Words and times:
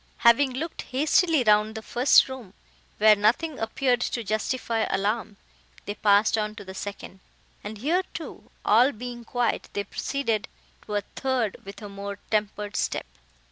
Having 0.25 0.53
looked 0.53 0.81
hastily 0.81 1.43
round 1.43 1.75
the 1.75 1.83
first 1.83 2.27
room, 2.27 2.55
where 2.97 3.15
nothing 3.15 3.59
appeared 3.59 4.01
to 4.01 4.23
justify 4.23 4.87
alarm, 4.89 5.37
they 5.85 5.93
passed 5.93 6.39
on 6.39 6.55
to 6.55 6.65
the 6.65 6.73
second; 6.73 7.19
and, 7.63 7.77
here 7.77 8.01
too 8.15 8.49
all 8.65 8.91
being 8.93 9.23
quiet, 9.23 9.69
they 9.73 9.83
proceeded 9.83 10.47
to 10.87 10.95
a 10.95 11.01
third 11.15 11.57
with 11.65 11.83
a 11.83 11.87
more 11.87 12.17
tempered 12.31 12.75
step. 12.75 13.05